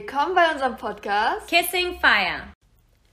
[0.00, 2.54] Willkommen bei unserem Podcast Kissing Fire.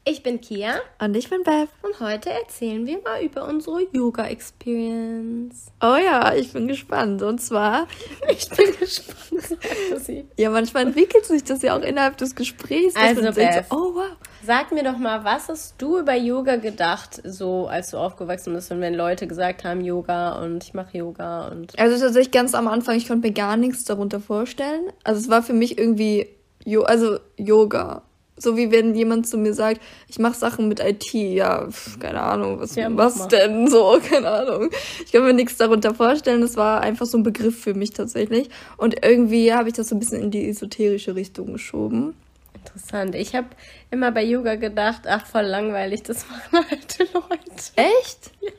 [0.04, 0.76] Ich bin Kia.
[1.02, 1.68] Und ich bin Beth.
[1.82, 5.72] Und heute erzählen wir mal über unsere Yoga-Experience.
[5.82, 7.24] Oh ja, ich bin gespannt.
[7.24, 7.88] Und zwar.
[8.30, 10.30] ich bin gespannt.
[10.38, 12.96] ja, manchmal entwickelt sich das ja auch innerhalb des Gesprächs.
[12.96, 14.12] Also, Beth, so, oh wow.
[14.46, 18.72] Sag mir doch mal, was hast du über Yoga gedacht, so als du aufgewachsen bist
[18.72, 21.80] und wenn Leute gesagt haben Yoga und ich mache Yoga und.
[21.80, 24.92] Also tatsächlich ganz am Anfang, ich konnte mir gar nichts darunter vorstellen.
[25.04, 26.28] Also es war für mich irgendwie,
[26.66, 28.02] jo also Yoga.
[28.38, 29.80] So wie wenn jemand zu mir sagt,
[30.10, 34.30] ich mache Sachen mit IT, ja, pf, keine Ahnung, was, ja, was denn so, keine
[34.30, 34.70] Ahnung.
[35.06, 38.50] Ich kann mir nichts darunter vorstellen, das war einfach so ein Begriff für mich tatsächlich.
[38.76, 42.14] Und irgendwie habe ich das so ein bisschen in die esoterische Richtung geschoben.
[42.56, 43.16] Interessant.
[43.16, 43.48] Ich habe
[43.90, 47.72] immer bei Yoga gedacht, ach, voll langweilig, das machen alte Leute.
[47.76, 48.32] Echt?
[48.42, 48.52] Ja.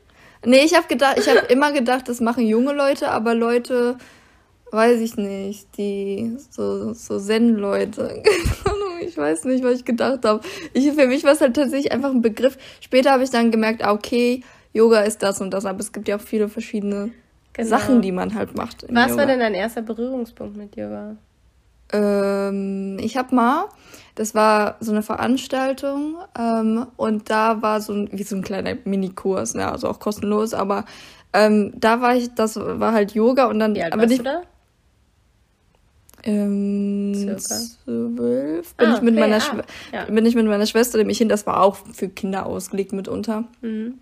[0.47, 3.99] Nee, ich habe gedacht, ich habe immer gedacht, das machen junge Leute, aber Leute,
[4.77, 8.23] weiß ich nicht, die so, so Zen-Leute.
[9.01, 10.41] ich weiß nicht, was ich gedacht habe.
[10.73, 12.59] Ich, für mich war es halt tatsächlich einfach ein Begriff.
[12.81, 14.43] Später habe ich dann gemerkt, ah, okay,
[14.73, 17.11] Yoga ist das und das, aber es gibt ja auch viele verschiedene
[17.55, 17.69] genau.
[17.69, 18.85] Sachen, die man halt macht.
[18.89, 19.17] Was Yoga.
[19.17, 21.17] war denn dein erster Berührungspunkt mit Yoga?
[21.93, 23.67] Ähm, ich habe mal,
[24.17, 28.77] das war so eine Veranstaltung ähm, und da war so ein, wie so ein kleiner
[28.85, 30.85] Minikurs, ne, also auch kostenlos, aber
[31.33, 33.75] ähm, da war ich, das war halt Yoga und dann.
[33.75, 34.43] Wie alt aber warst nicht, du da?
[36.27, 40.05] Ähm, zwölf bin ah, ich mit okay, meiner ah, ja.
[40.05, 41.29] bin ich mit meiner Schwester nämlich hin.
[41.29, 43.45] Das war auch für Kinder ausgelegt mitunter.
[43.61, 43.95] Mhm.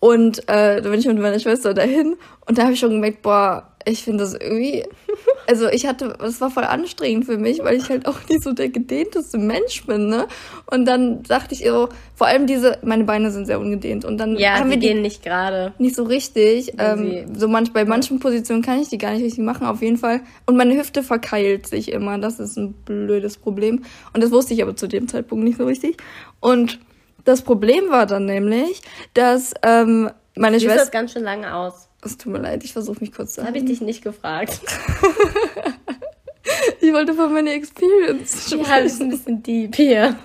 [0.00, 2.16] Und äh, da bin ich mit meiner Schwester dahin
[2.46, 4.84] und da habe ich schon gemerkt, boah, ich finde das irgendwie,
[5.50, 8.52] also ich hatte, das war voll anstrengend für mich, weil ich halt auch nicht so
[8.52, 10.28] der gedehnteste Mensch bin, ne?
[10.66, 14.36] Und dann dachte ich so, vor allem diese, meine Beine sind sehr ungedehnt und dann
[14.36, 16.74] ja, haben wir die gehen nicht gerade, nicht so richtig.
[16.78, 19.96] Ähm, so manch, bei manchen Positionen kann ich die gar nicht richtig machen, auf jeden
[19.96, 20.20] Fall.
[20.46, 23.82] Und meine Hüfte verkeilt sich immer, das ist ein blödes Problem.
[24.12, 25.96] Und das wusste ich aber zu dem Zeitpunkt nicht so richtig.
[26.38, 26.78] Und
[27.24, 28.82] das Problem war dann nämlich,
[29.14, 30.78] dass ähm, meine Schwester.
[30.78, 31.88] Das ganz schön lange aus.
[32.02, 34.60] Es tut mir leid, ich versuche mich kurz zu Habe ich dich nicht gefragt.
[36.80, 38.64] ich wollte von meiner Experience sprechen.
[38.64, 40.16] Ja, ist ein bisschen deep hier.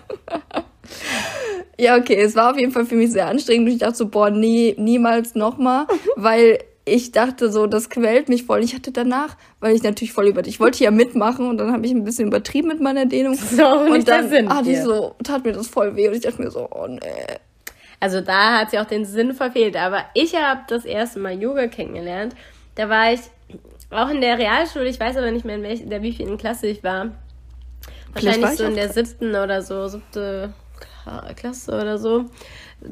[1.79, 3.69] ja, okay, es war auf jeden Fall für mich sehr anstrengend.
[3.69, 8.63] Ich dachte so, boah, nee, niemals nochmal, weil ich dachte so, das quält mich voll.
[8.63, 11.85] Ich hatte danach, weil ich natürlich voll über ich wollte ja mitmachen und dann habe
[11.85, 13.33] ich ein bisschen übertrieben mit meiner Dehnung.
[13.35, 16.51] So, und dann hatte ich so, tat mir das voll weh und ich dachte mir
[16.51, 16.99] so, oh nee.
[17.99, 19.75] Also da hat sie auch den Sinn verfehlt.
[19.75, 22.35] Aber ich habe das erste Mal Yoga kennengelernt.
[22.75, 23.21] Da war ich
[23.95, 26.83] auch in der Realschule, ich weiß aber nicht mehr in welcher, der wievielten Klasse ich
[26.83, 27.11] war.
[28.13, 30.53] Wahrscheinlich so in der siebten oder so, siebte
[31.35, 32.25] Klasse oder so,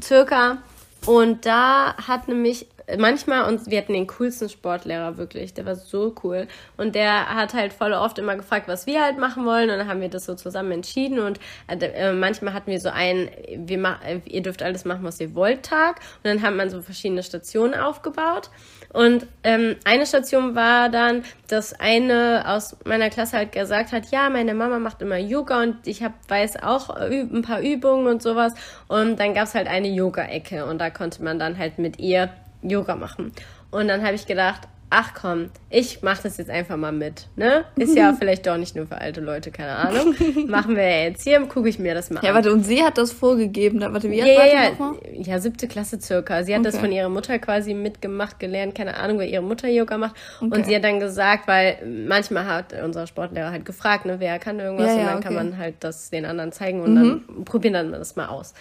[0.01, 0.57] circa.
[1.05, 6.13] Und da hat nämlich manchmal und wir hatten den coolsten Sportlehrer wirklich, der war so
[6.23, 6.47] cool.
[6.77, 9.69] Und der hat halt voll oft immer gefragt, was wir halt machen wollen.
[9.69, 11.19] Und dann haben wir das so zusammen entschieden.
[11.19, 15.63] Und äh, manchmal hatten wir so einen, wir ihr dürft alles machen, was ihr wollt
[15.63, 15.99] Tag.
[16.23, 18.49] Und dann hat man so verschiedene Stationen aufgebaut
[18.93, 24.29] und ähm, eine Station war dann, dass eine aus meiner Klasse halt gesagt hat, ja,
[24.29, 28.53] meine Mama macht immer Yoga und ich hab, weiß auch ein paar Übungen und sowas.
[28.87, 32.29] Und dann gab's halt eine Yoga-Ecke und da konnte man dann halt mit ihr
[32.61, 33.33] Yoga machen.
[33.71, 34.61] Und dann habe ich gedacht,
[34.93, 37.27] ach komm, ich mache das jetzt einfach mal mit.
[37.35, 37.65] Ne?
[37.75, 40.15] Ist ja vielleicht doch nicht nur für alte Leute, keine Ahnung.
[40.47, 42.25] Machen wir ja jetzt hier, gucke ich mir das mal an.
[42.25, 43.81] Ja, warte, und sie hat das vorgegeben.
[43.81, 44.99] Warte, wie alt ja, war ja?
[45.13, 46.43] Ja, siebte Klasse circa.
[46.43, 46.71] Sie hat okay.
[46.71, 50.15] das von ihrer Mutter quasi mitgemacht, gelernt, keine Ahnung, weil ihre Mutter Yoga macht.
[50.39, 50.55] Okay.
[50.55, 51.77] Und sie hat dann gesagt, weil
[52.07, 55.23] manchmal hat unser Sportlehrer halt gefragt, ne, wer kann irgendwas ja, und dann okay.
[55.23, 57.23] kann man halt das den anderen zeigen und mhm.
[57.35, 58.53] dann probieren dann das mal aus.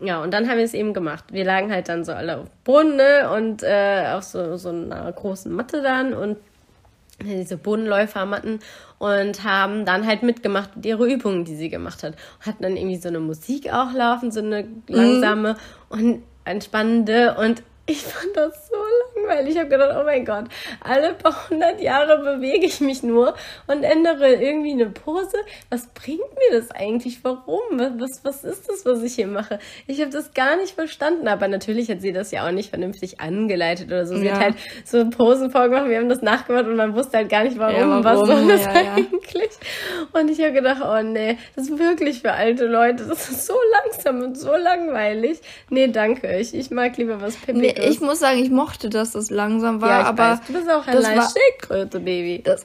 [0.00, 1.24] Ja, und dann haben wir es eben gemacht.
[1.30, 3.30] Wir lagen halt dann so alle auf Boden ne?
[3.34, 6.38] und äh, auf so, so einer großen Matte dann und
[7.22, 8.60] diese Bodenläufermatten
[8.98, 12.14] und haben dann halt mitgemacht mit ihre Übungen, die sie gemacht hat.
[12.38, 15.58] Und hatten dann irgendwie so eine Musik auch laufen, so eine langsame mhm.
[15.90, 18.76] und entspannende und ich fand das so
[19.16, 19.54] langweilig.
[19.54, 20.44] Ich habe gedacht, oh mein Gott,
[20.80, 23.34] alle paar hundert Jahre bewege ich mich nur
[23.66, 25.36] und ändere irgendwie eine Pose.
[25.70, 27.24] Was bringt mir das eigentlich?
[27.24, 27.78] Warum?
[27.98, 29.58] Was, was ist das, was ich hier mache?
[29.86, 31.28] Ich habe das gar nicht verstanden.
[31.28, 34.16] Aber natürlich hat sie das ja auch nicht vernünftig angeleitet oder so.
[34.16, 34.34] Sie ja.
[34.34, 34.54] hat halt
[34.84, 37.88] so Posen vorgemacht, wir haben das nachgemacht und man wusste halt gar nicht, warum, ja,
[37.88, 38.04] warum?
[38.04, 39.50] was soll das ja, eigentlich.
[40.12, 43.04] Und ich habe gedacht, oh nee, das ist wirklich für alte Leute.
[43.04, 45.40] Das ist so langsam und so langweilig.
[45.70, 46.36] Nee, danke.
[46.38, 47.74] Ich, ich mag lieber was Pippiges.
[47.76, 50.40] Nee, ich muss sagen, ich mochte, dass das langsam war, ja, aber weiß.
[50.46, 52.42] du bist auch ein Schildkröte, Baby.
[52.42, 52.64] Das,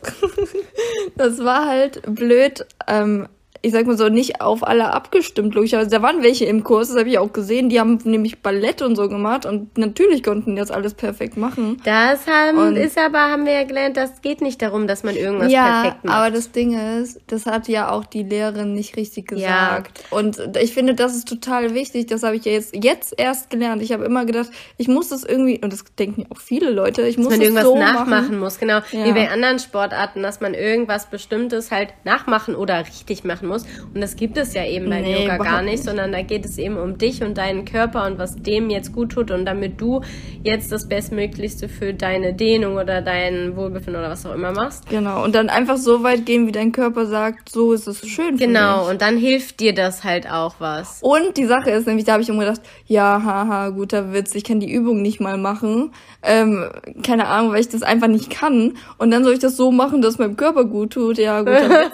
[1.15, 2.65] das war halt blöd.
[2.87, 3.27] Ähm,
[3.65, 5.89] ich sag mal so, nicht auf alle abgestimmt, logischerweise.
[5.89, 8.95] Da waren welche im Kurs, das habe ich auch gesehen, die haben nämlich Ballett und
[8.95, 11.81] so gemacht und natürlich konnten die das alles perfekt machen.
[11.83, 15.15] Das haben, und, ist aber, haben wir ja gelernt, das geht nicht darum, dass man
[15.15, 16.15] irgendwas ja, perfekt macht.
[16.15, 20.03] aber das Ding ist, das hat ja auch die Lehrerin nicht richtig gesagt.
[20.11, 20.17] Ja.
[20.17, 23.81] Und ich finde, das ist total wichtig, das habe ich ja jetzt, jetzt erst gelernt.
[23.81, 27.17] Ich habe immer gedacht, ich muss das irgendwie, und das denken auch viele Leute, ich
[27.17, 28.39] muss dass man irgendwas so nachmachen machen.
[28.39, 28.79] muss, genau.
[28.91, 29.05] Ja.
[29.05, 33.54] Wie bei anderen Sportarten, dass man irgendwas Bestimmtes halt nachmachen oder richtig machen muss.
[33.63, 36.57] Und das gibt es ja eben beim nee, Yoga gar nicht, sondern da geht es
[36.57, 40.01] eben um dich und deinen Körper und was dem jetzt gut tut und damit du
[40.43, 44.89] jetzt das Bestmöglichste für deine Dehnung oder dein Wohlbefinden oder was auch immer machst.
[44.89, 45.23] Genau.
[45.23, 48.37] Und dann einfach so weit gehen, wie dein Körper sagt, so ist es schön.
[48.37, 48.89] Genau.
[48.89, 50.99] Und dann hilft dir das halt auch was.
[51.01, 54.43] Und die Sache ist nämlich, da habe ich immer gedacht, ja, haha, guter Witz, ich
[54.43, 55.91] kann die Übung nicht mal machen.
[56.21, 56.69] Ähm,
[57.03, 58.73] keine Ahnung, weil ich das einfach nicht kann.
[58.97, 61.17] Und dann soll ich das so machen, dass meinem Körper gut tut.
[61.17, 61.91] Ja, guter Witz.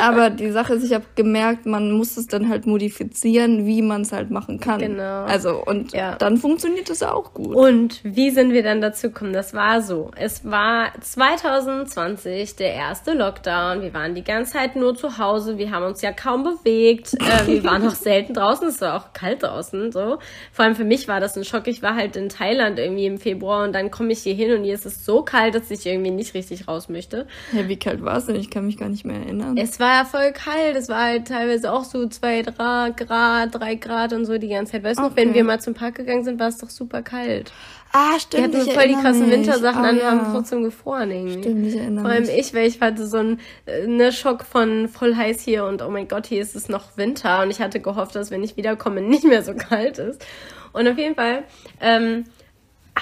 [0.00, 4.02] Aber die Sache ist, ich habe gemerkt, man muss es dann halt modifizieren, wie man
[4.02, 4.80] es halt machen kann.
[4.80, 5.24] Genau.
[5.24, 6.16] Also, und ja.
[6.16, 7.54] dann funktioniert es auch gut.
[7.54, 9.32] Und wie sind wir dann dazu gekommen?
[9.32, 10.10] Das war so.
[10.16, 13.82] Es war 2020 der erste Lockdown.
[13.82, 15.58] Wir waren die ganze Zeit nur zu Hause.
[15.58, 17.14] Wir haben uns ja kaum bewegt.
[17.14, 18.68] Äh, wir waren auch selten draußen.
[18.68, 19.92] Es war auch kalt draußen.
[19.92, 20.18] So.
[20.52, 21.66] Vor allem für mich war das ein Schock.
[21.66, 24.64] Ich war halt in Thailand irgendwie im Februar und dann komme ich hier hin und
[24.64, 27.26] hier ist es so kalt, dass ich irgendwie nicht richtig raus möchte.
[27.52, 28.36] Ja, wie kalt war es denn?
[28.36, 29.56] Ich kann mich gar nicht mehr erinnern.
[29.56, 30.76] Es war ja voll kalt.
[30.76, 34.72] Es war halt teilweise auch so zwei, drei Grad, drei Grad und so die ganze
[34.72, 34.84] Zeit.
[34.84, 35.10] Weißt du okay.
[35.10, 37.52] noch, wenn wir mal zum Park gegangen sind, war es doch super kalt.
[37.92, 38.52] Ah, stimmt.
[38.52, 39.30] Wir hatten voll die krassen mich.
[39.30, 40.10] Wintersachen oh, an, ja.
[40.10, 41.42] haben trotzdem gefroren irgendwie.
[41.42, 42.38] Stimmt, ich erinnere Vor allem mich.
[42.38, 43.40] ich, weil ich hatte so einen
[43.86, 47.42] ne Schock von voll heiß hier und oh mein Gott, hier ist es noch Winter
[47.42, 50.24] und ich hatte gehofft, dass wenn ich wiederkomme, nicht mehr so kalt ist.
[50.72, 51.44] Und auf jeden Fall
[51.80, 52.24] ähm,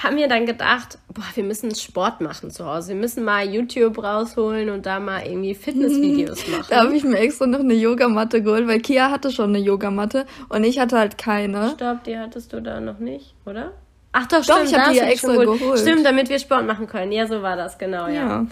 [0.03, 2.89] haben wir dann gedacht, boah, wir müssen Sport machen zu Hause.
[2.89, 6.65] Wir müssen mal YouTube rausholen und da mal irgendwie Fitnessvideos machen.
[6.69, 10.25] da habe ich mir extra noch eine Yogamatte geholt, weil Kia hatte schon eine Yogamatte
[10.49, 11.71] und ich hatte halt keine.
[11.71, 13.73] Stopp, die hattest du da noch nicht, oder?
[14.11, 15.59] Ach doch, doch stimmt, ich habe die ja extra geholt.
[15.59, 15.79] geholt.
[15.79, 17.11] Stimmt, damit wir Sport machen können.
[17.11, 18.13] Ja, so war das, genau, ja.
[18.13, 18.47] ja.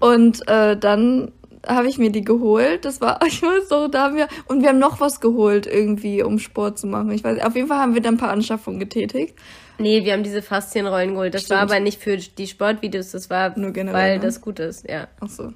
[0.00, 1.32] Und äh, dann
[1.66, 2.84] habe ich mir die geholt.
[2.84, 6.22] Das war, ich weiß doch, da haben wir, und wir haben noch was geholt irgendwie,
[6.22, 7.10] um Sport zu machen.
[7.12, 9.36] Ich weiß, auf jeden Fall haben wir dann ein paar Anschaffungen getätigt.
[9.80, 11.34] Nee, wir haben diese Faszienrollen geholt.
[11.34, 11.56] Das Stimmt.
[11.56, 14.24] war aber nicht für die Sportvideos, das war, Nur generell, weil ne?
[14.24, 15.08] das gut ist, ja.
[15.20, 15.52] Ach so.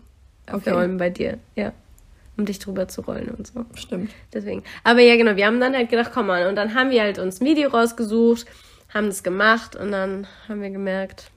[0.47, 0.57] Okay.
[0.57, 1.73] Auf Rollen bei dir, ja.
[2.37, 3.65] Um dich drüber zu rollen und so.
[3.75, 4.11] Stimmt.
[4.33, 4.65] Deswegen.
[4.83, 7.19] Aber ja, genau, wir haben dann halt gedacht, komm mal, und dann haben wir halt
[7.19, 8.47] uns ein Video rausgesucht,
[8.93, 11.31] haben das gemacht und dann haben wir gemerkt.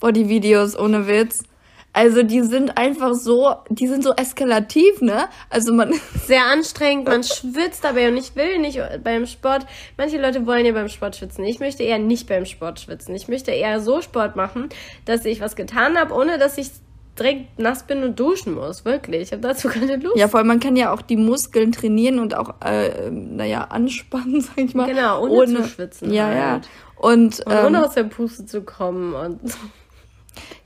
[0.00, 1.44] Boah, die Videos, ohne Witz
[1.94, 5.28] also die sind einfach so, die sind so eskalativ, ne?
[5.48, 5.94] Also man.
[6.26, 9.64] Sehr anstrengend, man schwitzt dabei und ich will nicht beim Sport.
[9.96, 11.44] Manche Leute wollen ja beim Sport schwitzen.
[11.44, 13.14] Ich möchte eher nicht beim Sport schwitzen.
[13.14, 14.70] Ich möchte eher so Sport machen,
[15.04, 16.70] dass ich was getan habe, ohne dass ich
[17.16, 18.84] direkt nass bin und duschen muss.
[18.84, 19.22] Wirklich.
[19.22, 20.16] Ich habe dazu keine Lust.
[20.16, 24.40] Ja, vor allem man kann ja auch die Muskeln trainieren und auch, äh, naja, anspannen,
[24.40, 24.88] sag ich mal.
[24.88, 26.12] Genau, ohne, ohne zu schwitzen.
[26.12, 26.36] Ja, halt.
[26.36, 26.60] ja.
[26.96, 29.40] Und, und ohne ähm, aus der Puste zu kommen und.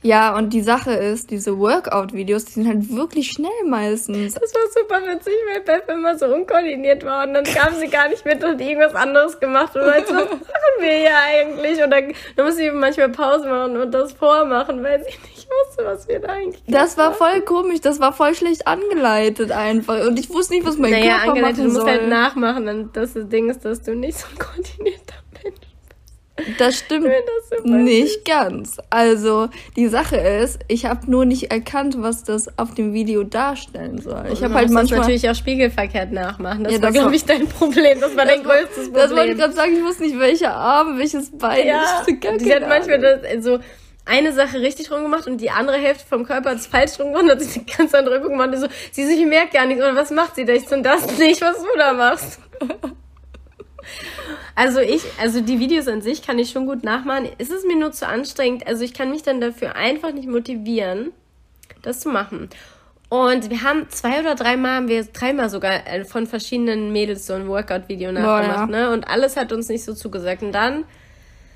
[0.01, 4.33] Ja, und die Sache ist, diese Workout-Videos, die sind halt wirklich schnell meistens.
[4.33, 8.07] Das war super witzig, weil Beth immer so unkoordiniert war und dann kam sie gar
[8.07, 11.83] nicht mit und irgendwas anderes gemacht und meinte, was machen wir hier eigentlich?
[11.83, 15.83] Und dann, dann musste ich manchmal Pause machen und das vormachen, weil sie nicht wusste,
[15.85, 20.17] was wir da eigentlich Das war voll komisch, das war voll schlecht angeleitet einfach und
[20.17, 21.83] ich wusste nicht, was mein naja, Körper angeleitet, machen soll.
[21.83, 25.08] du musst halt nachmachen und das Ding ist, dass du nicht so koordiniert bist.
[26.57, 28.77] Das stimmt das nicht ganz.
[28.89, 34.01] Also die Sache ist, ich habe nur nicht erkannt, was das auf dem Video darstellen
[34.01, 34.25] soll.
[34.31, 36.63] Ich habe halt manchmal natürlich auch spiegelverkehrt nachmachen.
[36.63, 37.99] Das ja, war glaube ich dein Problem.
[37.99, 38.93] Das war dein größtes Problem.
[38.93, 39.75] Das wollte ich gerade sagen.
[39.75, 41.67] Ich wusste nicht, welcher Arm, welches Bein.
[41.67, 43.59] Ja, die hat manchmal das, so
[44.05, 47.13] eine Sache richtig rum gemacht und die andere Hälfte vom Körper hat es falsch rum
[47.13, 48.49] gemacht und hat sich eine ganz andere Übung gemacht.
[48.49, 49.83] Und so, sie, sie merkt gar nichts.
[49.83, 50.53] Und was macht sie da?
[50.53, 52.39] Ich so, das nicht, was du da machst.
[54.59, 57.29] Also ich, also die Videos an sich kann ich schon gut nachmachen.
[57.37, 58.67] Es ist mir nur zu anstrengend.
[58.67, 61.13] Also ich kann mich dann dafür einfach nicht motivieren,
[61.81, 62.49] das zu machen.
[63.07, 67.35] Und wir haben zwei oder dreimal, haben wir dreimal sogar äh, von verschiedenen Mädels so
[67.35, 68.87] ein Workout-Video nachgemacht, ja.
[68.87, 68.91] ne?
[68.91, 70.43] Und alles hat uns nicht so zugesagt.
[70.43, 70.83] Und dann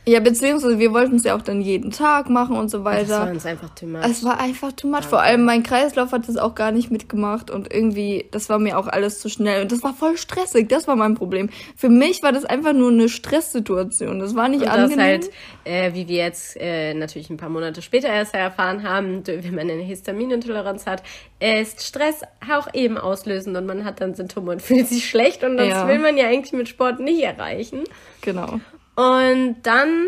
[0.06, 3.08] ja, beziehungsweise wir wollten es ja auch dann jeden Tag machen und so weiter.
[3.08, 4.02] Das war uns einfach too much.
[4.04, 5.06] Es war einfach too much.
[5.06, 8.78] Vor allem mein Kreislauf hat das auch gar nicht mitgemacht und irgendwie, das war mir
[8.78, 10.68] auch alles zu schnell und das war voll stressig.
[10.68, 11.50] Das war mein Problem.
[11.78, 14.20] Für mich war das einfach nur eine Stresssituation.
[14.20, 14.98] Das war nicht und angenehm.
[14.98, 15.30] Das halt,
[15.64, 19.70] äh, wie wir jetzt äh, natürlich ein paar Monate später erst erfahren haben, wenn man
[19.70, 21.02] eine Histaminintoleranz hat,
[21.40, 25.56] ist Stress auch eben auslösend und man hat dann Symptome und fühlt sich schlecht und
[25.56, 25.88] das ja.
[25.88, 27.86] will man ja eigentlich mit Sport nicht erreichen.
[28.22, 28.60] Genau.
[28.96, 30.08] Und dann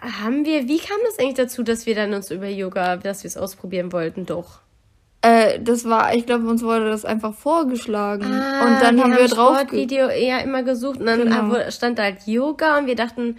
[0.00, 3.28] haben wir, wie kam das eigentlich dazu, dass wir dann uns über Yoga, dass wir
[3.28, 4.60] es ausprobieren wollten, doch?
[5.22, 8.26] Äh, das war, ich glaube, uns wurde das einfach vorgeschlagen.
[8.26, 9.72] Ah, und dann wir haben wir drauf.
[9.72, 11.70] Video ja immer gesucht und dann genau.
[11.70, 13.36] stand da halt Yoga und wir dachten,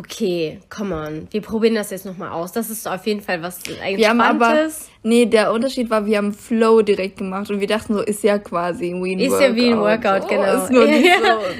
[0.00, 2.52] okay, come on, wir probieren das jetzt nochmal aus.
[2.52, 4.68] Das ist auf jeden Fall was eigentlich wir haben aber,
[5.02, 8.38] Nee, der Unterschied war, wir haben Flow direkt gemacht und wir dachten so, ist ja
[8.38, 9.40] quasi ein ist Workout.
[9.40, 10.62] Ist ja wie ein Workout, genau.
[10.62, 11.08] ist nur nicht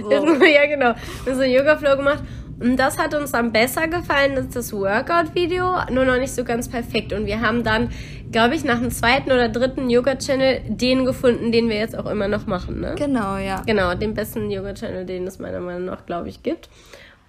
[0.02, 0.44] so, so.
[0.44, 0.94] ja, genau.
[1.24, 2.22] Wir haben so Yoga-Flow gemacht
[2.60, 6.68] und das hat uns dann besser gefallen als das Workout-Video, nur noch nicht so ganz
[6.68, 7.14] perfekt.
[7.14, 7.90] Und wir haben dann,
[8.30, 12.28] glaube ich, nach dem zweiten oder dritten Yoga-Channel den gefunden, den wir jetzt auch immer
[12.28, 12.94] noch machen, ne?
[12.98, 13.62] Genau, ja.
[13.66, 16.68] Genau, den besten Yoga-Channel, den es meiner Meinung nach, glaube ich, gibt.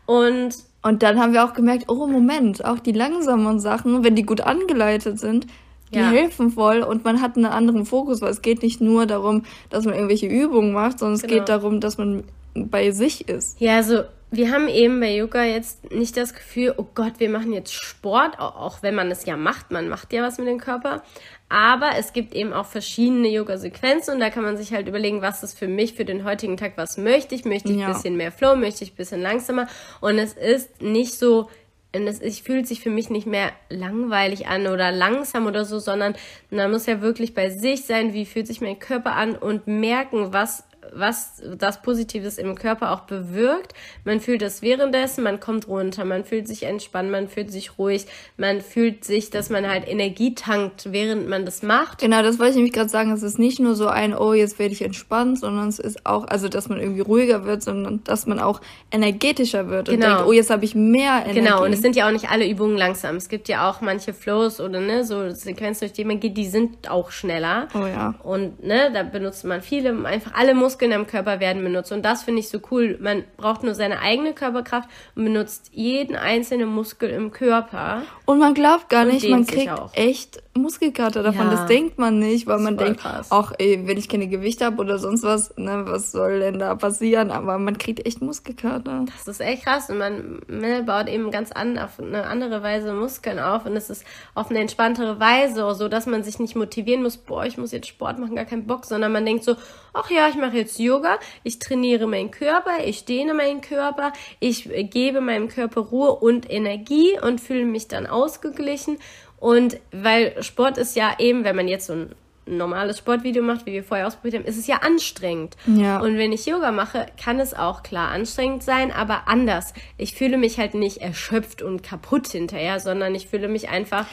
[0.06, 0.54] Und
[0.84, 4.42] und dann haben wir auch gemerkt, oh Moment, auch die langsamen Sachen, wenn die gut
[4.42, 5.48] angeleitet sind,
[5.94, 6.10] die ja.
[6.10, 9.86] helfen voll und man hat einen anderen Fokus, weil es geht nicht nur darum, dass
[9.86, 11.34] man irgendwelche Übungen macht, sondern es genau.
[11.36, 12.24] geht darum, dass man
[12.54, 13.60] bei sich ist.
[13.60, 17.52] Ja, also wir haben eben bei Yoga jetzt nicht das Gefühl, oh Gott, wir machen
[17.52, 21.04] jetzt Sport, auch wenn man es ja macht, man macht ja was mit dem Körper.
[21.50, 25.44] Aber es gibt eben auch verschiedene Yoga-Sequenzen und da kann man sich halt überlegen, was
[25.44, 27.44] ist für mich für den heutigen Tag, was möchte ich?
[27.44, 27.88] Möchte ich ja.
[27.88, 28.56] ein bisschen mehr Flow?
[28.56, 29.68] Möchte ich ein bisschen langsamer?
[30.00, 31.50] Und es ist nicht so,
[31.92, 36.16] es, es fühlt sich für mich nicht mehr langweilig an oder langsam oder so, sondern
[36.50, 40.32] man muss ja wirklich bei sich sein, wie fühlt sich mein Körper an und merken,
[40.32, 43.74] was was das Positives im Körper auch bewirkt.
[44.04, 48.06] Man fühlt es währenddessen, man kommt runter, man fühlt sich entspannt, man fühlt sich ruhig,
[48.38, 52.00] man fühlt sich, dass man halt Energie tankt, während man das macht.
[52.00, 53.12] Genau, das wollte ich nämlich gerade sagen.
[53.12, 56.28] Es ist nicht nur so ein, oh, jetzt werde ich entspannt, sondern es ist auch,
[56.28, 58.62] also dass man irgendwie ruhiger wird, sondern dass man auch
[58.92, 60.08] energetischer wird und genau.
[60.08, 61.40] denkt, oh, jetzt habe ich mehr Energie.
[61.40, 63.16] Genau, und es sind ja auch nicht alle Übungen langsam.
[63.16, 66.48] Es gibt ja auch manche Flows oder ne, so Sequenzen, durch die man geht, die
[66.48, 67.68] sind auch schneller.
[67.74, 68.16] Oh ja.
[68.24, 71.92] Und ne, da benutzt man viele, einfach alle Muskeln Muskeln am Körper werden benutzt.
[71.92, 72.98] Und das finde ich so cool.
[73.02, 78.04] Man braucht nur seine eigene Körperkraft und benutzt jeden einzelnen Muskel im Körper.
[78.26, 81.46] Und man glaubt gar nicht, man kriegt echt Muskelkater davon.
[81.46, 84.82] Ja, das denkt man nicht, weil man denkt, ach, ey, wenn ich keine Gewichte habe
[84.82, 87.32] oder sonst was, ne, was soll denn da passieren?
[87.32, 89.06] Aber man kriegt echt Muskelkater.
[89.06, 92.94] Das ist echt krass und man, man baut eben ganz an, auf eine andere Weise
[92.94, 94.04] Muskeln auf und es ist
[94.36, 97.88] auf eine entspanntere Weise, so dass man sich nicht motivieren muss, boah, ich muss jetzt
[97.88, 99.56] Sport machen, gar keinen Bock, sondern man denkt so,
[99.94, 104.70] ach ja, ich mache jetzt Yoga, ich trainiere meinen Körper, ich dehne meinen Körper, ich
[104.90, 108.98] gebe meinem Körper Ruhe und Energie und fühle mich dann ausgeglichen
[109.42, 112.16] und weil Sport ist ja eben, wenn man jetzt so ein
[112.46, 115.56] normales Sportvideo macht, wie wir vorher ausprobiert haben, ist es ja anstrengend.
[115.66, 116.00] Ja.
[116.00, 119.74] Und wenn ich Yoga mache, kann es auch klar anstrengend sein, aber anders.
[119.98, 124.06] Ich fühle mich halt nicht erschöpft und kaputt hinterher, sondern ich fühle mich einfach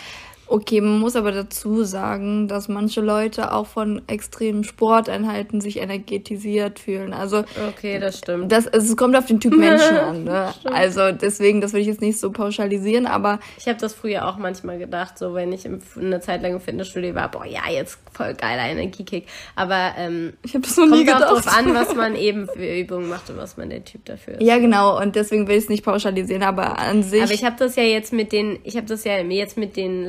[0.48, 6.78] Okay, man muss aber dazu sagen, dass manche Leute auch von extremen Sporteinheiten sich energetisiert
[6.78, 7.12] fühlen.
[7.12, 8.50] Also okay, das stimmt.
[8.50, 10.24] Das, es kommt auf den Typ Menschen an.
[10.24, 10.52] Ne?
[10.64, 14.38] Also deswegen, das würde ich jetzt nicht so pauschalisieren, aber ich habe das früher auch
[14.38, 18.34] manchmal gedacht, so wenn ich eine Zeit lang im Fitnessstudio war, boah ja, jetzt voll
[18.34, 19.26] geiler Energiekick.
[19.54, 21.26] Aber ähm, ich habe das noch nie gedacht.
[21.26, 24.04] Kommt auch drauf an, was man eben für Übungen macht und was man der Typ
[24.06, 24.42] dafür ist.
[24.42, 25.00] Ja, genau.
[25.00, 27.22] Und deswegen will ich es nicht pauschalisieren, aber an sich.
[27.22, 30.04] Aber ich habe das ja jetzt mit den, ich habe das ja jetzt mit den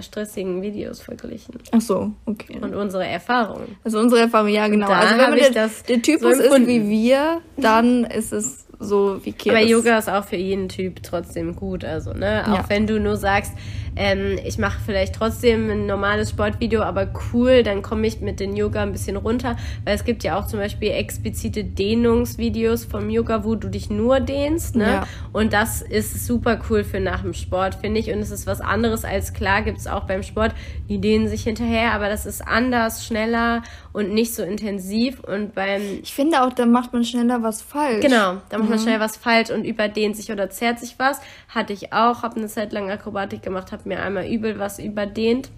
[0.00, 1.58] stressigen Videos verglichen.
[1.72, 2.58] Ach so, okay.
[2.60, 3.76] Und unsere Erfahrungen.
[3.84, 4.88] Also unsere Erfahrung, ja genau.
[4.88, 9.32] Also wenn man der, der Typus so ist wie wir, dann ist es so wie
[9.32, 9.54] Kirs.
[9.54, 11.84] Aber Yoga ist auch für jeden Typ trotzdem gut.
[11.84, 12.44] Also, ne?
[12.46, 12.64] Auch ja.
[12.68, 13.52] wenn du nur sagst,
[13.96, 18.56] ähm, ich mache vielleicht trotzdem ein normales Sportvideo, aber cool, dann komme ich mit den
[18.56, 23.44] Yoga ein bisschen runter, weil es gibt ja auch zum Beispiel explizite Dehnungsvideos vom Yoga,
[23.44, 24.84] wo du dich nur dehnst, ne?
[24.84, 25.06] Ja.
[25.32, 28.10] Und das ist super cool für nach dem Sport, finde ich.
[28.10, 30.52] Und es ist was anderes als klar, gibt es auch beim Sport,
[30.88, 33.62] die dehnen sich hinterher, aber das ist anders, schneller
[33.92, 35.20] und nicht so intensiv.
[35.20, 35.82] Und beim.
[36.02, 38.02] Ich finde auch, da macht man schneller was falsch.
[38.02, 38.76] Genau, da macht mhm.
[38.76, 41.20] man schnell was falsch und überdehnt sich oder zerrt sich was.
[41.48, 45.50] Hatte ich auch, habe eine Zeit lang Akrobatik gemacht, habe mir einmal übel was überdehnt.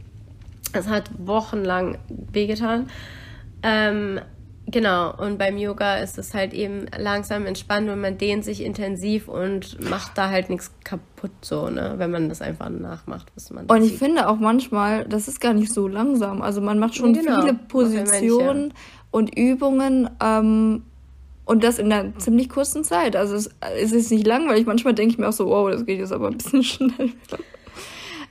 [0.72, 2.88] Das hat wochenlang wehgetan.
[3.62, 4.20] Ähm,
[4.68, 9.28] Genau, und beim Yoga ist es halt eben langsam entspannt und man dehnt sich intensiv
[9.28, 13.66] und macht da halt nichts kaputt, so, ne, wenn man das einfach nachmacht, was man.
[13.66, 13.98] Und ich sieht.
[14.00, 16.42] finde auch manchmal, das ist gar nicht so langsam.
[16.42, 18.74] Also man macht schon genau, viele Positionen
[19.12, 20.82] und Übungen ähm,
[21.46, 23.16] und das in einer ziemlich kurzen Zeit.
[23.16, 23.48] Also es,
[23.80, 24.66] es ist nicht langweilig.
[24.66, 27.12] Manchmal denke ich mir auch so, wow, das geht jetzt aber ein bisschen schnell.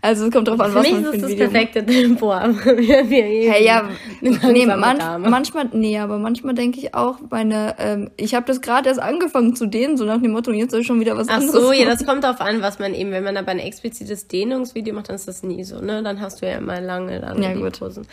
[0.01, 2.27] Also es kommt drauf an, für was man für ein Video ist das perfekte Tempo.
[2.27, 3.89] wir, wir hey, ja,
[4.21, 4.79] nee, man,
[5.21, 9.55] manchmal, nee, aber manchmal denke ich auch, meine, ähm, ich habe das gerade erst angefangen
[9.55, 11.59] zu dehnen, so nach dem Motto, jetzt soll ich schon wieder was Ach anderes Ach
[11.59, 11.79] so, machen.
[11.79, 15.09] ja, das kommt drauf an, was man eben, wenn man aber ein explizites Dehnungsvideo macht,
[15.09, 16.03] dann ist das nie so, ne?
[16.03, 17.69] Dann hast du ja immer lange dann ja.
[17.71, 18.05] Posen.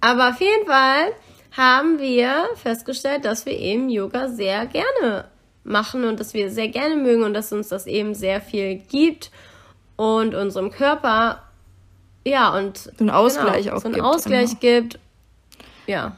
[0.00, 1.12] Aber auf jeden Fall
[1.52, 5.26] haben wir festgestellt, dass wir eben Yoga sehr gerne
[5.64, 9.30] machen und dass wir sehr gerne mögen und dass uns das eben sehr viel gibt
[9.96, 11.42] und unserem Körper
[12.24, 14.06] ja, und so einen Ausgleich genau, auch so einen gibt.
[14.06, 14.60] Ausgleich immer.
[14.60, 14.98] gibt.
[15.86, 16.16] Ja.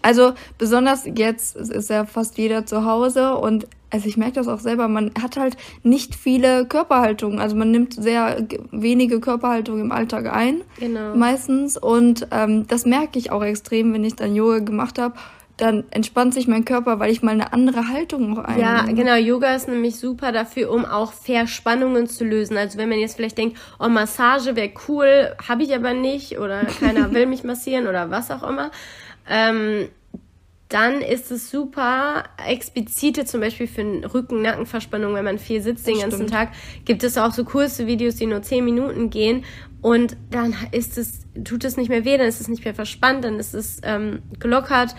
[0.00, 4.58] Also besonders jetzt ist ja fast jeder zu Hause und also ich merke das auch
[4.58, 7.38] selber, man hat halt nicht viele Körperhaltungen.
[7.38, 10.62] Also man nimmt sehr wenige Körperhaltungen im Alltag ein.
[10.80, 11.14] Genau.
[11.14, 11.76] Meistens.
[11.76, 15.14] Und ähm, das merke ich auch extrem, wenn ich dann Yoga gemacht habe
[15.58, 18.62] dann entspannt sich mein Körper, weil ich mal eine andere Haltung noch einnehme.
[18.62, 19.14] Ja, genau.
[19.14, 22.56] Yoga ist nämlich super dafür, um auch Verspannungen zu lösen.
[22.56, 26.64] Also wenn man jetzt vielleicht denkt, oh, Massage wäre cool, habe ich aber nicht oder
[26.64, 28.70] keiner will mich massieren oder was auch immer.
[29.28, 29.88] Ähm,
[30.72, 33.82] dann ist es super explizite, zum Beispiel für
[34.14, 36.52] Rücken-Nackenverspannung, wenn man viel sitzt den ganzen Tag,
[36.84, 39.44] gibt es auch so kurze Videos, die nur 10 Minuten gehen
[39.82, 43.24] und dann ist es, tut es nicht mehr weh, dann ist es nicht mehr verspannt,
[43.24, 44.94] dann ist es ähm, gelockert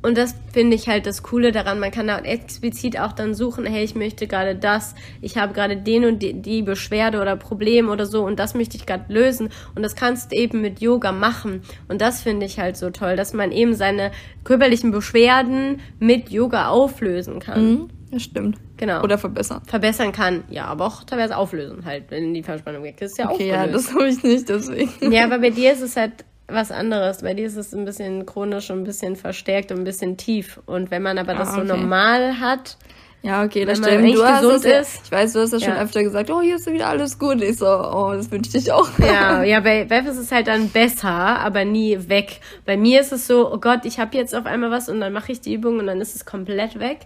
[0.00, 1.80] und das finde ich halt das Coole daran.
[1.80, 5.76] Man kann da explizit auch dann suchen, hey, ich möchte gerade das, ich habe gerade
[5.76, 9.50] den und die, die Beschwerde oder Problem oder so und das möchte ich gerade lösen.
[9.74, 11.62] Und das kannst du eben mit Yoga machen.
[11.88, 14.12] Und das finde ich halt so toll, dass man eben seine
[14.44, 17.64] körperlichen Beschwerden mit Yoga auflösen kann.
[17.64, 18.56] Mhm, das stimmt.
[18.76, 19.02] Genau.
[19.02, 19.62] Oder verbessern.
[19.66, 23.18] Verbessern kann, ja, aber auch teilweise auflösen halt, wenn die Verspannung weg ist.
[23.18, 25.12] Ja, okay, ja, das habe ich nicht, deswegen.
[25.12, 27.22] Ja, aber bei dir ist es halt was anderes.
[27.22, 30.60] Bei dir ist es ein bisschen chronisch und ein bisschen verstärkt und ein bisschen tief.
[30.66, 31.66] Und wenn man aber ah, das okay.
[31.66, 32.76] so normal hat,
[33.22, 34.14] ja, okay, das stimmt.
[34.14, 35.00] Du gesund ist.
[35.04, 35.70] Ich weiß, du hast das ja.
[35.70, 37.42] schon öfter gesagt, oh, hier ist wieder alles gut.
[37.42, 38.88] Ich so, oh, das wünsche ich auch.
[38.98, 42.40] Ja, ja, bei Beth ist es halt dann besser, aber nie weg.
[42.64, 45.12] Bei mir ist es so, oh Gott, ich habe jetzt auf einmal was und dann
[45.12, 47.00] mache ich die Übung und dann ist es komplett weg.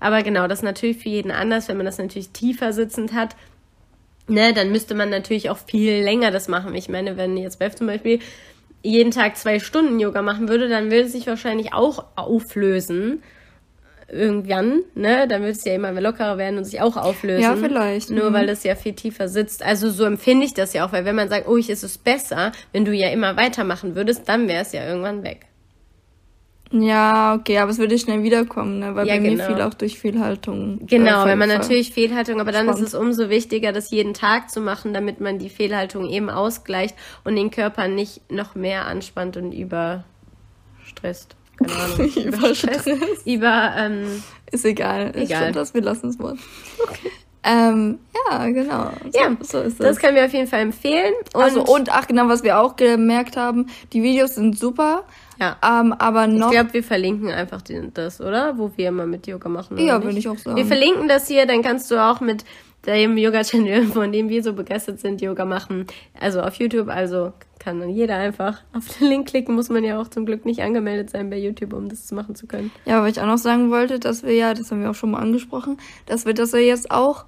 [0.00, 3.36] Aber genau, das ist natürlich für jeden anders, wenn man das natürlich tiefer sitzend hat.
[4.26, 6.74] Ne, dann müsste man natürlich auch viel länger das machen.
[6.74, 8.20] Ich meine, wenn jetzt Beth zum Beispiel
[8.82, 13.22] jeden Tag zwei Stunden Yoga machen würde, dann würde es sich wahrscheinlich auch auflösen.
[14.10, 15.28] Irgendwann, ne?
[15.28, 17.42] Dann würde es ja immer lockerer werden und sich auch auflösen.
[17.42, 18.08] Ja, vielleicht.
[18.08, 18.34] Nur mhm.
[18.34, 19.62] weil es ja viel tiefer sitzt.
[19.62, 21.98] Also so empfinde ich das ja auch, weil wenn man sagt, oh, ich ist es
[21.98, 25.47] besser, wenn du ja immer weitermachen würdest, dann wäre es ja irgendwann weg.
[26.70, 28.94] Ja, okay, aber es würde schnell wiederkommen, ne?
[28.94, 29.36] weil ja, bei genau.
[29.36, 30.80] mir viel auch durch Fehlhaltung.
[30.86, 32.82] Genau, wenn man natürlich Fehlhaltung, aber dann Spannend.
[32.82, 36.94] ist es umso wichtiger, das jeden Tag zu machen, damit man die Fehlhaltung eben ausgleicht
[37.24, 41.36] und den Körper nicht noch mehr anspannt und überstresst.
[41.56, 42.08] Keine Ahnung.
[42.24, 42.88] Überstresst.
[43.24, 45.12] Über, ähm, ist egal.
[45.14, 45.42] egal.
[45.42, 46.36] Stimmt das, wir lassen es mal.
[46.82, 47.10] Okay.
[47.44, 47.98] Ähm,
[48.30, 48.90] ja, genau.
[49.10, 49.86] So, ja, so ist das.
[49.86, 51.14] Das können wir auf jeden Fall empfehlen.
[51.32, 55.04] Und also, und ach, genau, was wir auch gemerkt haben, die Videos sind super.
[55.38, 55.56] Ja.
[55.62, 56.46] Ähm, aber noch.
[56.46, 58.58] Ich glaube, wir verlinken einfach den, das, oder?
[58.58, 59.78] Wo wir immer mit Yoga machen.
[59.78, 60.56] Ja, würde ich auch sagen.
[60.56, 62.44] Wir verlinken das hier, dann kannst du auch mit
[62.86, 65.86] dem Yoga-Channel, von dem wir so begeistert sind, Yoga machen.
[66.18, 70.00] Also auf YouTube, also kann dann jeder einfach auf den Link klicken, muss man ja
[70.00, 72.70] auch zum Glück nicht angemeldet sein bei YouTube, um das machen zu können.
[72.84, 75.10] Ja, weil ich auch noch sagen wollte, dass wir ja, das haben wir auch schon
[75.10, 77.26] mal angesprochen, dass wir das ja jetzt auch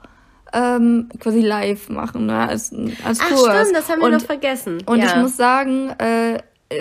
[0.53, 2.49] ähm, quasi live machen, ne?
[2.49, 2.73] als,
[3.05, 3.41] als Ach, Kurs.
[3.41, 4.83] stimmt, das haben wir und, noch vergessen.
[4.87, 5.07] Und ja.
[5.07, 6.39] ich muss sagen, äh,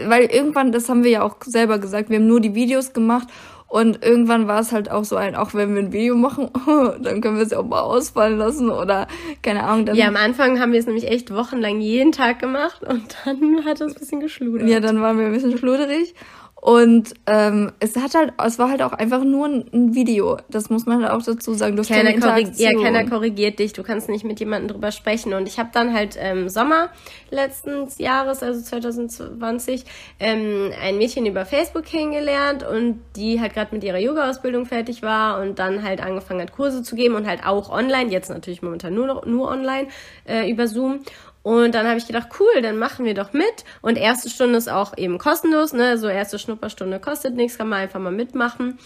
[0.07, 3.27] weil irgendwann, das haben wir ja auch selber gesagt, wir haben nur die Videos gemacht
[3.67, 6.49] und irgendwann war es halt auch so ein, auch wenn wir ein Video machen,
[7.01, 9.07] dann können wir es ja auch mal ausfallen lassen oder
[9.43, 9.85] keine Ahnung.
[9.85, 13.65] Dann ja, am Anfang haben wir es nämlich echt wochenlang jeden Tag gemacht und dann
[13.65, 14.67] hat es ein bisschen geschludert.
[14.67, 16.15] Ja, dann waren wir ein bisschen schluderig
[16.61, 20.37] und ähm, es hat halt, es war halt auch einfach nur ein, Video.
[20.49, 21.77] Das muss man halt auch dazu sagen.
[21.77, 23.71] Du keiner keine ja, keiner korrigiert dich.
[23.71, 25.33] Du kannst nicht mit jemandem drüber sprechen.
[25.33, 26.89] Und ich habe dann halt im ähm, Sommer
[27.31, 29.85] letzten Jahres, also 2020,
[30.19, 35.41] ähm, ein Mädchen über Facebook kennengelernt und die halt gerade mit ihrer Yoga-Ausbildung fertig war
[35.41, 38.11] und dann halt angefangen hat, Kurse zu geben und halt auch online.
[38.11, 39.87] Jetzt natürlich momentan nur nur online
[40.27, 40.99] äh, über Zoom.
[41.41, 43.63] Und dann habe ich gedacht, cool, dann machen wir doch mit.
[43.81, 45.97] Und erste Stunde ist auch eben kostenlos, ne?
[45.97, 48.77] So erste Schnupperstunde kostet nichts, kann man einfach mal mitmachen.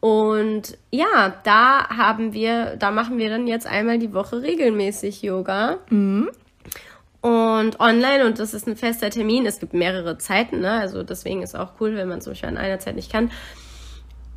[0.00, 5.78] Und ja, da haben wir, da machen wir dann jetzt einmal die Woche regelmäßig Yoga.
[5.90, 6.30] Mhm.
[7.20, 10.70] Und online, und das ist ein fester Termin, es gibt mehrere Zeiten, ne?
[10.72, 13.30] Also deswegen ist auch cool, wenn man zum Beispiel an einer Zeit nicht kann.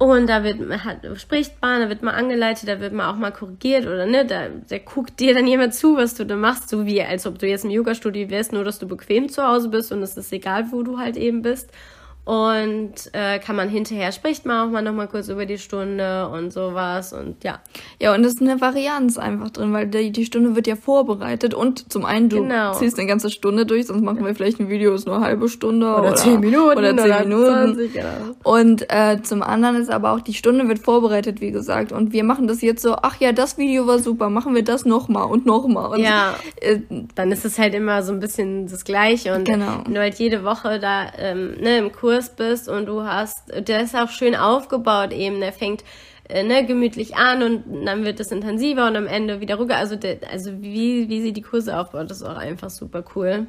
[0.02, 3.30] Und da wird hat, spricht man, da wird man angeleitet, da wird man auch mal
[3.30, 6.88] korrigiert oder ne, da, da guckt dir dann jemand zu, was du da machst, so
[6.88, 9.92] wie als ob du jetzt im Yoga-Studio wärst, nur dass du bequem zu Hause bist
[9.92, 11.70] und es ist egal, wo du halt eben bist.
[12.23, 16.29] Und äh, kann man hinterher spricht man auch mal noch mal kurz über die Stunde
[16.29, 17.60] und sowas und ja.
[17.99, 21.55] Ja, und es ist eine Varianz einfach drin, weil die, die Stunde wird ja vorbereitet
[21.55, 22.73] und zum einen du genau.
[22.73, 25.49] ziehst eine ganze Stunde durch, sonst machen wir vielleicht ein Video, ist nur eine halbe
[25.49, 27.75] Stunde oder, oder zehn Minuten oder zehn oder Minuten.
[27.75, 28.07] 20, genau.
[28.43, 32.23] Und äh, zum anderen ist aber auch die Stunde wird vorbereitet, wie gesagt, und wir
[32.23, 35.47] machen das jetzt so, ach ja, das Video war super, machen wir das nochmal und
[35.47, 35.99] nochmal.
[35.99, 36.81] Ja, äh,
[37.15, 39.81] dann ist es halt immer so ein bisschen das Gleiche und genau.
[39.86, 43.52] wenn du halt jede Woche da ähm, ne, im Kurs Kurs bist und du hast,
[43.56, 45.84] der ist auch schön aufgebaut eben, der fängt
[46.28, 49.78] äh, ne, gemütlich an und dann wird es intensiver und am Ende wieder ruhiger.
[49.78, 53.47] Also, der, also wie, wie sie die Kurse aufbaut, ist auch einfach super cool.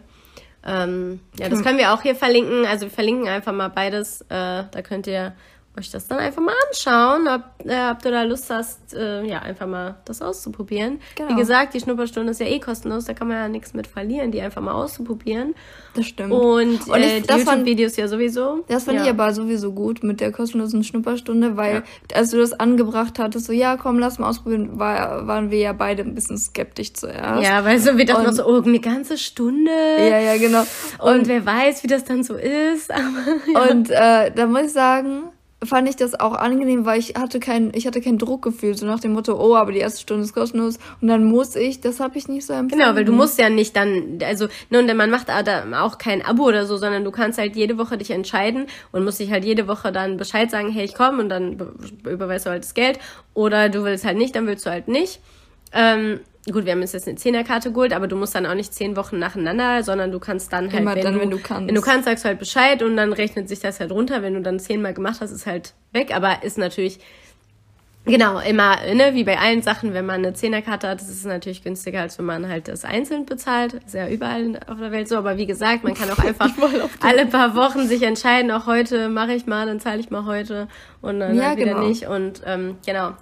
[0.64, 2.66] Ähm, ja, das können wir auch hier verlinken.
[2.66, 4.20] Also wir verlinken einfach mal beides.
[4.22, 5.35] Äh, da könnt ihr
[5.78, 9.38] euch das dann einfach mal anschauen, ob, äh, ob du da Lust hast, äh, ja,
[9.38, 11.00] einfach mal das auszuprobieren.
[11.14, 11.30] Genau.
[11.30, 14.32] Wie gesagt, die Schnupperstunde ist ja eh kostenlos, da kann man ja nichts mit verlieren,
[14.32, 15.54] die einfach mal auszuprobieren.
[15.94, 16.32] Das stimmt.
[16.32, 18.64] Und, Und äh, die YouTube-Videos ja sowieso.
[18.68, 19.04] Das fand ja.
[19.04, 21.82] ich aber sowieso gut mit der kostenlosen Schnupperstunde, weil ja.
[22.16, 25.72] als du das angebracht hattest, so, ja, komm, lass mal ausprobieren, war, waren wir ja
[25.72, 27.42] beide ein bisschen skeptisch zuerst.
[27.42, 29.70] Ja, weil so, wir dachten noch so, oh, eine ganze Stunde.
[29.70, 30.64] Ja, ja, genau.
[30.98, 32.90] Und, Und wer weiß, wie das dann so ist.
[32.90, 33.02] Aber,
[33.52, 33.70] ja.
[33.70, 35.24] Und äh, da muss ich sagen,
[35.64, 39.01] fand ich das auch angenehm, weil ich hatte kein, ich hatte kein Druckgefühl, so nach
[39.01, 42.18] dem Motto, oh, aber die erste Stunde ist kostenlos und dann muss ich, das habe
[42.18, 42.85] ich nicht so empfunden.
[42.85, 46.44] Genau, weil du musst ja nicht dann, also, nun, denn man macht auch kein Abo
[46.44, 49.68] oder so, sondern du kannst halt jede Woche dich entscheiden und musst dich halt jede
[49.68, 51.59] Woche dann Bescheid sagen, hey, ich komme und dann
[52.05, 52.98] überweist du halt das Geld
[53.35, 55.20] oder du willst halt nicht, dann willst du halt nicht.
[55.72, 58.96] Ähm, gut, wir haben jetzt eine Zehnerkarte geholt, aber du musst dann auch nicht zehn
[58.96, 61.68] Wochen nacheinander, sondern du kannst dann halt, Immer wenn, dann, du, wenn du kannst.
[61.68, 64.22] Wenn du kannst, sagst du halt Bescheid und dann rechnet sich das halt runter.
[64.22, 66.98] Wenn du dann zehnmal gemacht hast, ist halt weg, aber ist natürlich,
[68.05, 71.62] genau, immer, ne, wie bei allen Sachen, wenn man eine Zehnerkarte hat, ist es natürlich
[71.62, 73.74] günstiger, als wenn man halt das einzeln bezahlt.
[73.74, 76.50] Ist ja überall auf der Welt so, aber wie gesagt, man kann auch einfach
[77.02, 80.66] alle paar Wochen sich entscheiden, auch heute mache ich mal, dann zahle ich mal heute
[81.02, 81.87] und dann ja, halt wieder genau.
[81.87, 83.12] nicht und, ähm, genau.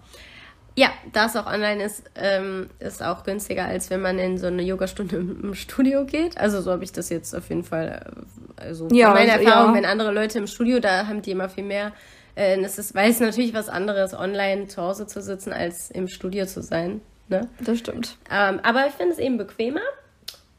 [0.76, 4.46] Ja, da es auch online ist, ähm, ist auch günstiger, als wenn man in so
[4.46, 6.38] eine Yogastunde im Studio geht.
[6.38, 8.14] Also so habe ich das jetzt auf jeden Fall,
[8.56, 9.76] äh, also ja, meine also, Erfahrung, ja.
[9.76, 11.92] wenn andere Leute im Studio, da haben die immer viel mehr.
[12.34, 16.08] Äh, es ist, weil es natürlich was anderes, online zu Hause zu sitzen, als im
[16.08, 17.00] Studio zu sein.
[17.28, 17.48] Ne?
[17.60, 18.16] Das stimmt.
[18.30, 19.80] Ähm, aber ich finde es eben bequemer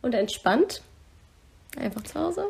[0.01, 0.81] und entspannt.
[1.77, 2.45] Einfach zu Hause.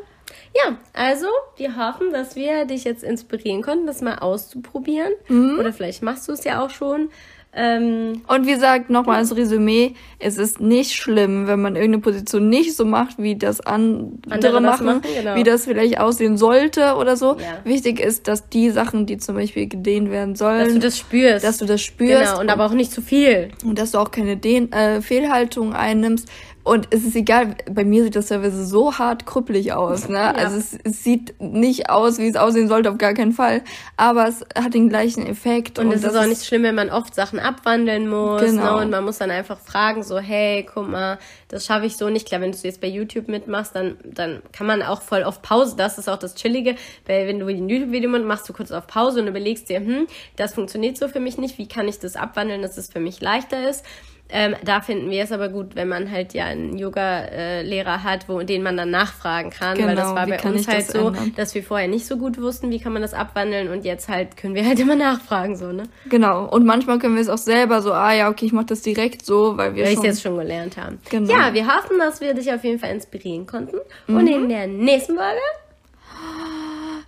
[0.54, 5.12] Ja, also wir hoffen, dass wir dich jetzt inspirieren konnten, das mal auszuprobieren.
[5.28, 5.58] Mhm.
[5.58, 7.10] Oder vielleicht machst du es ja auch schon.
[7.54, 12.48] Ähm, und wie gesagt, nochmal als Resümee, es ist nicht schlimm, wenn man irgendeine Position
[12.48, 15.34] nicht so macht, wie das andere, andere machen, machen genau.
[15.34, 17.36] wie das vielleicht aussehen sollte oder so.
[17.38, 17.58] Ja.
[17.64, 21.44] Wichtig ist, dass die Sachen, die zum Beispiel gedehnt werden sollen, dass du das spürst.
[21.44, 22.22] Dass du das spürst.
[22.22, 23.50] Genau, und, und aber auch nicht zu viel.
[23.66, 26.30] Und dass du auch keine Dehn äh, Fehlhaltung einnimmst.
[26.64, 30.08] Und es ist egal, bei mir sieht das teilweise so hart krüppelig aus.
[30.08, 30.16] Ne?
[30.16, 30.30] Ja.
[30.30, 33.62] Also es, es, sieht nicht aus, wie es aussehen sollte, auf gar keinen Fall.
[33.96, 35.80] Aber es hat den gleichen Effekt.
[35.80, 38.42] Und, und es ist auch nicht schlimm, wenn man oft Sachen abwandeln muss.
[38.42, 38.48] Ne?
[38.48, 38.76] Genau.
[38.76, 38.82] Ne?
[38.82, 42.28] Und man muss dann einfach fragen, so, hey, guck mal, das schaffe ich so nicht.
[42.28, 45.74] Klar, wenn du jetzt bei YouTube mitmachst, dann, dann kann man auch voll auf Pause.
[45.76, 46.76] Das ist auch das Chillige.
[47.06, 50.06] Weil wenn du ein YouTube-Video machst, machst du kurz auf Pause und überlegst dir, hm,
[50.36, 51.58] das funktioniert so für mich nicht.
[51.58, 53.84] Wie kann ich das abwandeln, dass es für mich leichter ist?
[54.32, 58.40] Ähm, da finden wir es aber gut, wenn man halt ja einen Yoga-Lehrer hat, wo,
[58.42, 61.32] den man dann nachfragen kann, genau, weil das genau, war bei uns halt so, ändern?
[61.36, 64.36] dass wir vorher nicht so gut wussten, wie kann man das abwandeln und jetzt halt
[64.36, 65.84] können wir halt immer nachfragen, so, ne?
[66.08, 66.46] Genau.
[66.48, 69.24] Und manchmal können wir es auch selber so, ah ja, okay, ich mache das direkt
[69.24, 70.04] so, weil wir weil schon...
[70.04, 70.98] jetzt schon gelernt haben.
[71.10, 71.30] Genau.
[71.30, 73.76] Ja, wir hoffen, dass wir dich auf jeden Fall inspirieren konnten.
[74.06, 74.16] Mhm.
[74.16, 75.40] Und in der nächsten Folge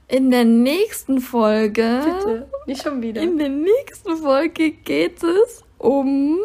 [0.08, 2.02] in der nächsten Folge.
[2.04, 3.22] Bitte, nicht schon wieder.
[3.22, 6.38] In der nächsten Folge geht es um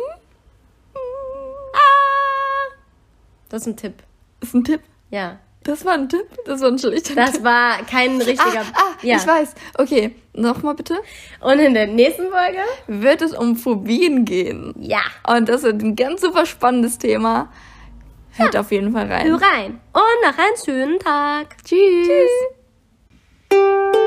[3.50, 3.96] Das ist ein Tipp.
[4.42, 4.82] Ist ein Tipp?
[5.10, 5.40] Ja.
[5.64, 6.26] Das war ein Tipp?
[6.46, 7.44] Das war ein schlechter Das Tipp.
[7.44, 8.62] war kein richtiger.
[8.62, 9.18] Ah, ah ja.
[9.18, 9.54] ich weiß.
[9.78, 10.96] Okay, nochmal bitte.
[11.42, 14.74] Und in der nächsten Folge wird es um Phobien gehen.
[14.80, 15.02] Ja.
[15.28, 17.52] Und das wird ein ganz super spannendes Thema.
[18.32, 18.62] Hört ja.
[18.62, 19.28] auf jeden Fall rein.
[19.28, 19.82] Hör rein.
[19.94, 21.58] Und noch einen schönen Tag.
[21.66, 22.08] Tschüss.
[22.08, 24.00] Tschüss.